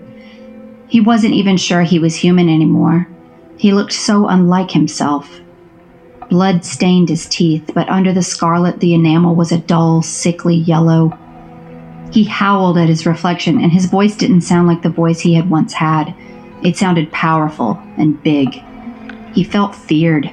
He 0.88 1.00
wasn't 1.00 1.34
even 1.34 1.56
sure 1.56 1.82
he 1.82 1.98
was 1.98 2.16
human 2.16 2.48
anymore. 2.48 3.08
He 3.58 3.72
looked 3.72 3.92
so 3.92 4.26
unlike 4.26 4.70
himself. 4.70 5.40
Blood 6.30 6.64
stained 6.64 7.10
his 7.10 7.26
teeth, 7.26 7.70
but 7.74 7.88
under 7.90 8.12
the 8.12 8.22
scarlet, 8.22 8.80
the 8.80 8.94
enamel 8.94 9.34
was 9.34 9.52
a 9.52 9.58
dull, 9.58 10.00
sickly 10.00 10.56
yellow. 10.56 11.16
He 12.10 12.24
howled 12.24 12.78
at 12.78 12.88
his 12.88 13.06
reflection, 13.06 13.60
and 13.60 13.70
his 13.70 13.86
voice 13.86 14.16
didn't 14.16 14.40
sound 14.40 14.66
like 14.66 14.82
the 14.82 14.88
voice 14.88 15.20
he 15.20 15.34
had 15.34 15.50
once 15.50 15.74
had. 15.74 16.14
It 16.62 16.76
sounded 16.76 17.12
powerful 17.12 17.78
and 17.98 18.22
big. 18.22 18.62
He 19.34 19.44
felt 19.44 19.74
feared. 19.74 20.30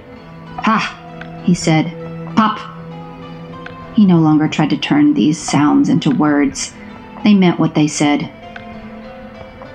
Ha! 0.64 0.96
He 1.44 1.54
said. 1.54 1.94
Pop! 2.36 2.60
He 3.96 4.06
no 4.06 4.20
longer 4.20 4.48
tried 4.48 4.70
to 4.70 4.78
turn 4.78 5.14
these 5.14 5.38
sounds 5.38 5.90
into 5.90 6.12
words. 6.12 6.74
They 7.24 7.34
meant 7.34 7.60
what 7.60 7.76
they 7.76 7.88
said. 7.88 8.22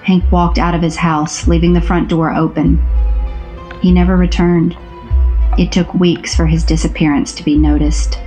Hank 0.04 0.30
walked 0.30 0.58
out 0.58 0.74
of 0.74 0.82
his 0.82 0.96
house, 0.96 1.46
leaving 1.46 1.72
the 1.72 1.80
front 1.80 2.08
door 2.08 2.34
open. 2.34 2.82
He 3.82 3.92
never 3.92 4.16
returned. 4.16 4.76
It 5.58 5.72
took 5.72 5.92
weeks 5.94 6.34
for 6.34 6.46
his 6.46 6.64
disappearance 6.64 7.34
to 7.34 7.44
be 7.44 7.56
noticed. 7.56 8.18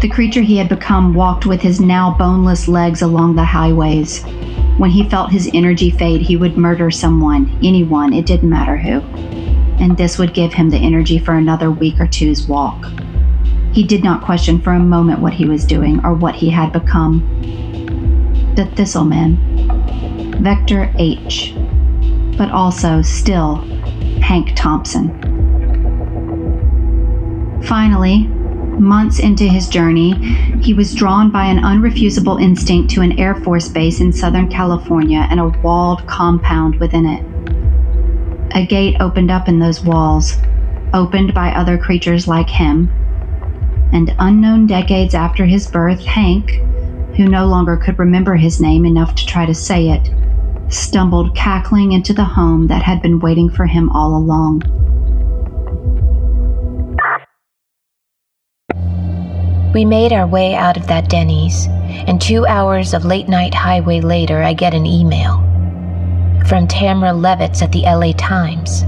The 0.00 0.10
creature 0.10 0.42
he 0.42 0.56
had 0.56 0.68
become 0.68 1.14
walked 1.14 1.46
with 1.46 1.60
his 1.60 1.80
now 1.80 2.16
boneless 2.18 2.66
legs 2.66 3.02
along 3.02 3.36
the 3.36 3.44
highways. 3.44 4.24
When 4.78 4.90
he 4.90 5.08
felt 5.08 5.30
his 5.30 5.50
energy 5.54 5.90
fade, 5.90 6.22
he 6.22 6.36
would 6.36 6.56
murder 6.56 6.90
someone, 6.90 7.58
anyone, 7.62 8.12
it 8.12 8.26
didn't 8.26 8.50
matter 8.50 8.76
who 8.76 9.51
and 9.82 9.96
this 9.96 10.16
would 10.16 10.32
give 10.32 10.54
him 10.54 10.70
the 10.70 10.78
energy 10.78 11.18
for 11.18 11.34
another 11.34 11.68
week 11.68 11.98
or 11.98 12.06
two's 12.06 12.46
walk. 12.46 12.86
He 13.72 13.82
did 13.82 14.04
not 14.04 14.22
question 14.22 14.60
for 14.60 14.72
a 14.72 14.78
moment 14.78 15.18
what 15.18 15.32
he 15.32 15.44
was 15.44 15.64
doing 15.64 16.00
or 16.04 16.14
what 16.14 16.36
he 16.36 16.48
had 16.48 16.72
become. 16.72 17.20
The 18.54 18.66
Thistleman, 18.76 20.40
Vector 20.40 20.94
H, 20.98 21.52
but 22.38 22.52
also 22.52 23.02
still 23.02 23.56
Hank 24.22 24.52
Thompson. 24.54 25.10
Finally, 27.64 28.28
months 28.78 29.18
into 29.18 29.44
his 29.44 29.68
journey, 29.68 30.12
he 30.62 30.74
was 30.74 30.94
drawn 30.94 31.32
by 31.32 31.46
an 31.46 31.58
unrefusable 31.58 32.40
instinct 32.40 32.88
to 32.92 33.00
an 33.00 33.18
Air 33.18 33.34
Force 33.34 33.68
base 33.68 34.00
in 34.00 34.12
Southern 34.12 34.48
California 34.48 35.26
and 35.28 35.40
a 35.40 35.48
walled 35.48 36.06
compound 36.06 36.78
within 36.78 37.04
it 37.04 37.31
a 38.54 38.66
gate 38.66 38.96
opened 39.00 39.30
up 39.30 39.48
in 39.48 39.58
those 39.58 39.82
walls, 39.82 40.36
opened 40.92 41.34
by 41.34 41.52
other 41.52 41.78
creatures 41.78 42.28
like 42.28 42.48
him. 42.48 42.90
And 43.92 44.14
unknown 44.18 44.66
decades 44.66 45.14
after 45.14 45.44
his 45.44 45.66
birth, 45.66 46.04
Hank, 46.04 46.50
who 47.16 47.26
no 47.28 47.46
longer 47.46 47.76
could 47.76 47.98
remember 47.98 48.36
his 48.36 48.60
name 48.60 48.86
enough 48.86 49.14
to 49.16 49.26
try 49.26 49.46
to 49.46 49.54
say 49.54 49.90
it, 49.90 50.10
stumbled 50.72 51.36
cackling 51.36 51.92
into 51.92 52.12
the 52.12 52.24
home 52.24 52.66
that 52.68 52.82
had 52.82 53.02
been 53.02 53.20
waiting 53.20 53.50
for 53.50 53.66
him 53.66 53.90
all 53.90 54.16
along. 54.16 54.62
We 59.74 59.84
made 59.86 60.12
our 60.12 60.26
way 60.26 60.54
out 60.54 60.76
of 60.76 60.86
that 60.88 61.08
Denny's, 61.08 61.66
and 62.06 62.20
two 62.20 62.46
hours 62.46 62.92
of 62.92 63.04
late 63.04 63.28
night 63.28 63.54
highway 63.54 64.00
later, 64.00 64.42
I 64.42 64.52
get 64.52 64.74
an 64.74 64.84
email 64.84 65.51
from 66.46 66.66
Tamra 66.66 67.12
Levitz 67.14 67.62
at 67.62 67.72
the 67.72 67.82
LA 67.82 68.12
Times. 68.12 68.82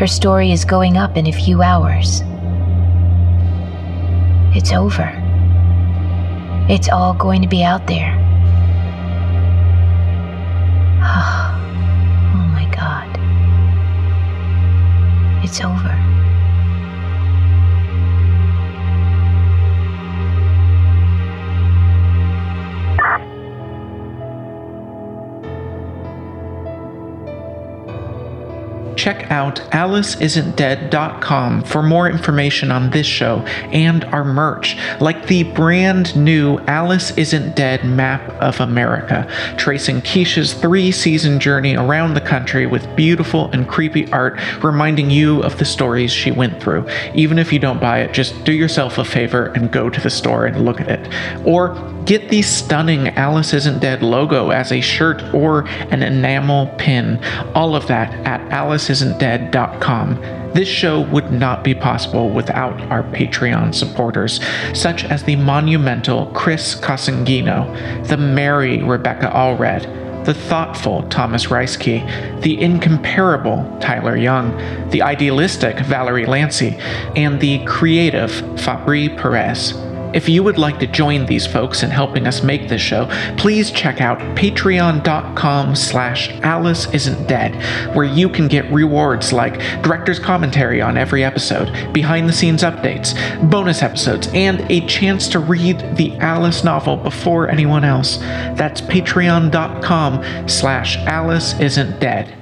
Her 0.00 0.06
story 0.06 0.52
is 0.52 0.64
going 0.64 0.96
up 0.96 1.16
in 1.16 1.26
a 1.26 1.32
few 1.32 1.62
hours. 1.62 2.22
It's 4.54 4.72
over. 4.72 5.10
It's 6.68 6.88
all 6.88 7.14
going 7.14 7.42
to 7.42 7.48
be 7.48 7.62
out 7.62 7.86
there. 7.86 8.18
Oh 12.34 12.48
my 12.54 12.66
God. 12.74 13.08
It's 15.44 15.60
over. 15.60 15.91
Check 29.02 29.28
out 29.32 29.56
AliceIsn'tDead.com 29.72 31.64
for 31.64 31.82
more 31.82 32.08
information 32.08 32.70
on 32.70 32.88
this 32.90 33.04
show 33.04 33.38
and 33.72 34.04
our 34.04 34.22
merch, 34.22 34.76
like 35.00 35.26
the 35.26 35.42
brand 35.42 36.14
new 36.14 36.58
Alice 36.68 37.10
Isn't 37.18 37.56
Dead 37.56 37.84
map 37.84 38.20
of 38.40 38.60
America, 38.60 39.26
tracing 39.56 40.02
Keisha's 40.02 40.54
three 40.54 40.92
season 40.92 41.40
journey 41.40 41.74
around 41.74 42.14
the 42.14 42.20
country 42.20 42.64
with 42.66 42.94
beautiful 42.94 43.50
and 43.50 43.66
creepy 43.66 44.08
art 44.12 44.38
reminding 44.62 45.10
you 45.10 45.42
of 45.42 45.58
the 45.58 45.64
stories 45.64 46.12
she 46.12 46.30
went 46.30 46.62
through. 46.62 46.88
Even 47.12 47.40
if 47.40 47.52
you 47.52 47.58
don't 47.58 47.80
buy 47.80 48.02
it, 48.02 48.12
just 48.12 48.44
do 48.44 48.52
yourself 48.52 48.98
a 48.98 49.04
favor 49.04 49.46
and 49.56 49.72
go 49.72 49.90
to 49.90 50.00
the 50.00 50.10
store 50.10 50.46
and 50.46 50.64
look 50.64 50.80
at 50.80 50.88
it. 50.88 51.12
Or 51.44 51.74
get 52.04 52.28
the 52.28 52.42
stunning 52.42 53.08
Alice 53.08 53.52
Isn't 53.52 53.80
Dead 53.80 54.02
logo 54.02 54.50
as 54.50 54.70
a 54.72 54.80
shirt 54.80 55.22
or 55.34 55.66
an 55.90 56.02
enamel 56.02 56.66
pin. 56.78 57.22
All 57.54 57.74
of 57.74 57.86
that 57.88 58.14
at 58.26 58.40
Alice 58.52 58.90
isn'tdead.com. 58.92 60.52
This 60.52 60.68
show 60.68 61.00
would 61.08 61.32
not 61.32 61.64
be 61.64 61.74
possible 61.74 62.28
without 62.28 62.78
our 62.82 63.02
Patreon 63.02 63.74
supporters, 63.74 64.40
such 64.74 65.04
as 65.04 65.22
the 65.24 65.36
monumental 65.36 66.26
Chris 66.26 66.74
Cosingino, 66.74 68.06
the 68.06 68.18
merry 68.18 68.82
Rebecca 68.82 69.30
Allred, 69.34 70.24
the 70.24 70.34
thoughtful 70.34 71.02
Thomas 71.08 71.46
Reiske, 71.46 72.42
the 72.42 72.60
incomparable 72.60 73.78
Tyler 73.80 74.16
Young, 74.16 74.56
the 74.90 75.02
idealistic 75.02 75.78
Valerie 75.80 76.26
Lancy, 76.26 76.76
and 77.16 77.40
the 77.40 77.64
creative 77.64 78.30
Fabri 78.56 79.16
Perez. 79.18 79.72
If 80.14 80.28
you 80.28 80.42
would 80.42 80.58
like 80.58 80.78
to 80.80 80.86
join 80.86 81.26
these 81.26 81.46
folks 81.46 81.82
in 81.82 81.90
helping 81.90 82.26
us 82.26 82.42
make 82.42 82.68
this 82.68 82.80
show, 82.82 83.06
please 83.36 83.70
check 83.70 84.00
out 84.00 84.18
patreon.com 84.36 85.74
slash 85.74 86.30
Alice 86.42 86.92
Isn't 86.92 87.26
Dead, 87.26 87.54
where 87.94 88.04
you 88.04 88.28
can 88.28 88.48
get 88.48 88.70
rewards 88.72 89.32
like 89.32 89.58
director's 89.82 90.18
commentary 90.18 90.80
on 90.80 90.96
every 90.96 91.24
episode, 91.24 91.92
behind 91.92 92.28
the 92.28 92.32
scenes 92.32 92.62
updates, 92.62 93.14
bonus 93.50 93.82
episodes, 93.82 94.28
and 94.34 94.60
a 94.70 94.86
chance 94.86 95.28
to 95.28 95.38
read 95.38 95.78
the 95.96 96.12
Alice 96.18 96.64
novel 96.64 96.96
before 96.96 97.48
anyone 97.48 97.84
else. 97.84 98.18
That's 98.18 98.80
patreon.com 98.80 100.48
slash 100.48 100.96
Alice 100.98 101.58
Isn't 101.58 101.98
Dead. 102.00 102.41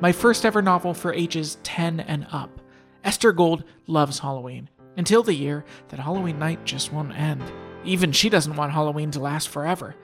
my 0.00 0.12
first 0.12 0.44
ever 0.44 0.62
novel 0.62 0.94
for 0.94 1.12
ages 1.12 1.58
10 1.62 2.00
and 2.00 2.26
up. 2.30 2.60
Esther 3.04 3.32
Gold 3.32 3.64
loves 3.86 4.18
Halloween, 4.18 4.68
until 4.96 5.22
the 5.22 5.34
year 5.34 5.64
that 5.88 6.00
Halloween 6.00 6.38
night 6.38 6.64
just 6.64 6.92
won't 6.92 7.16
end. 7.16 7.42
Even 7.84 8.12
she 8.12 8.28
doesn't 8.28 8.56
want 8.56 8.72
Halloween 8.72 9.10
to 9.12 9.20
last 9.20 9.48
forever. 9.48 9.94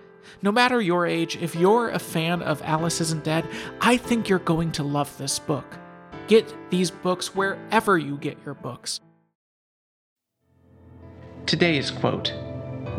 No 0.40 0.52
matter 0.52 0.80
your 0.80 1.06
age, 1.06 1.36
if 1.36 1.54
you're 1.54 1.90
a 1.90 1.98
fan 1.98 2.42
of 2.42 2.62
Alice 2.62 3.00
Isn't 3.00 3.24
Dead, 3.24 3.46
I 3.80 3.96
think 3.96 4.28
you're 4.28 4.38
going 4.38 4.70
to 4.72 4.84
love 4.84 5.16
this 5.18 5.38
book. 5.38 5.78
Get 6.28 6.54
these 6.70 6.90
books 6.90 7.34
wherever 7.34 7.98
you 7.98 8.16
get 8.18 8.38
your 8.44 8.54
books. 8.54 9.00
Today's 11.44 11.90
quote 11.90 12.32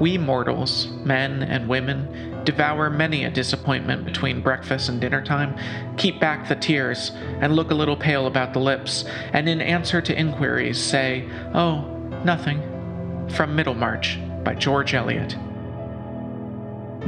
We 0.04 0.18
mortals, 0.18 0.88
men 1.06 1.44
and 1.44 1.70
women, 1.70 2.44
devour 2.44 2.90
many 2.90 3.24
a 3.24 3.32
disappointment 3.32 4.04
between 4.04 4.42
breakfast 4.42 4.90
and 4.90 5.00
dinner 5.00 5.24
time, 5.24 5.56
keep 5.96 6.20
back 6.20 6.50
the 6.50 6.58
tears, 6.58 7.12
and 7.40 7.56
look 7.56 7.72
a 7.72 7.74
little 7.74 7.96
pale 7.96 8.28
about 8.28 8.52
the 8.52 8.60
lips, 8.60 9.06
and 9.32 9.48
in 9.48 9.62
answer 9.62 10.02
to 10.02 10.14
inquiries 10.14 10.78
say, 10.78 11.26
Oh, 11.54 11.86
nothing. 12.26 12.60
From 13.30 13.56
Middlemarch 13.56 14.20
by 14.44 14.56
George 14.56 14.94
Eliot. 14.94 15.38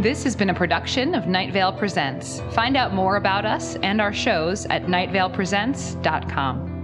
This 0.01 0.23
has 0.23 0.37
been 0.37 0.51
a 0.51 0.53
production 0.53 1.15
of 1.15 1.27
Night 1.27 1.51
Vale 1.51 1.73
Presents. 1.73 2.39
Find 2.51 2.77
out 2.77 2.93
more 2.93 3.17
about 3.17 3.45
us 3.45 3.75
and 3.83 3.99
our 3.99 4.13
shows 4.13 4.65
at 4.67 4.85
nightvalepresents.com. 4.85 6.74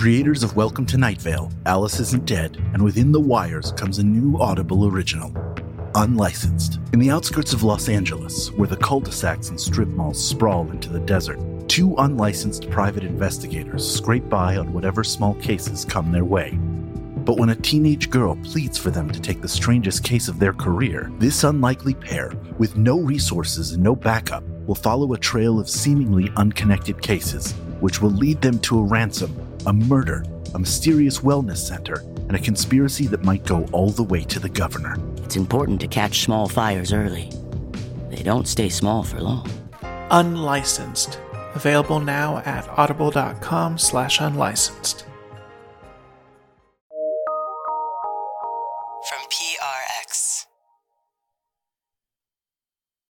creators 0.00 0.42
of 0.42 0.56
Welcome 0.56 0.86
to 0.86 0.96
Night 0.96 1.20
Vale, 1.20 1.52
Alice 1.66 2.00
Isn't 2.00 2.24
Dead, 2.24 2.56
and 2.72 2.82
Within 2.82 3.12
the 3.12 3.20
Wires 3.20 3.72
comes 3.72 3.98
a 3.98 4.02
new 4.02 4.40
Audible 4.40 4.86
original. 4.86 5.30
Unlicensed. 5.94 6.80
In 6.94 6.98
the 6.98 7.10
outskirts 7.10 7.52
of 7.52 7.64
Los 7.64 7.86
Angeles, 7.90 8.50
where 8.52 8.66
the 8.66 8.78
cul 8.78 9.00
de 9.00 9.12
sacs 9.12 9.50
and 9.50 9.60
strip 9.60 9.88
malls 9.88 10.26
sprawl 10.26 10.70
into 10.70 10.88
the 10.88 11.00
desert, 11.00 11.38
two 11.68 11.94
unlicensed 11.98 12.70
private 12.70 13.04
investigators 13.04 13.86
scrape 13.86 14.26
by 14.30 14.56
on 14.56 14.72
whatever 14.72 15.04
small 15.04 15.34
cases 15.34 15.84
come 15.84 16.10
their 16.10 16.24
way. 16.24 16.52
But 17.26 17.36
when 17.36 17.50
a 17.50 17.54
teenage 17.54 18.08
girl 18.08 18.36
pleads 18.36 18.78
for 18.78 18.90
them 18.90 19.10
to 19.10 19.20
take 19.20 19.42
the 19.42 19.48
strangest 19.48 20.02
case 20.02 20.28
of 20.28 20.38
their 20.38 20.54
career, 20.54 21.12
this 21.18 21.44
unlikely 21.44 21.92
pair, 21.92 22.32
with 22.56 22.74
no 22.74 22.98
resources 23.00 23.72
and 23.72 23.82
no 23.82 23.94
backup, 23.94 24.44
will 24.66 24.74
follow 24.74 25.12
a 25.12 25.18
trail 25.18 25.60
of 25.60 25.68
seemingly 25.68 26.32
unconnected 26.38 27.02
cases, 27.02 27.52
which 27.80 28.00
will 28.00 28.12
lead 28.12 28.40
them 28.40 28.58
to 28.60 28.78
a 28.78 28.82
ransom, 28.82 29.49
a 29.66 29.72
murder, 29.72 30.24
a 30.54 30.58
mysterious 30.58 31.20
wellness 31.20 31.58
center, 31.58 32.00
and 32.28 32.34
a 32.34 32.38
conspiracy 32.38 33.06
that 33.08 33.24
might 33.24 33.44
go 33.44 33.66
all 33.72 33.90
the 33.90 34.02
way 34.02 34.22
to 34.24 34.38
the 34.38 34.48
governor. 34.48 34.96
It's 35.18 35.36
important 35.36 35.80
to 35.80 35.88
catch 35.88 36.20
small 36.20 36.48
fires 36.48 36.92
early. 36.92 37.30
They 38.10 38.22
don't 38.22 38.48
stay 38.48 38.68
small 38.68 39.02
for 39.02 39.20
long. 39.20 39.48
Unlicensed. 40.10 41.18
Available 41.54 42.00
now 42.00 42.38
at 42.38 42.68
audible.com 42.68 43.78
slash 43.78 44.20
unlicensed. 44.20 45.04